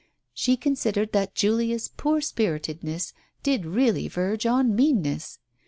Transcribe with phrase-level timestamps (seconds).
[0.33, 3.13] She considered that Julia's poor spiritedness
[3.43, 5.37] did really verge on meanness.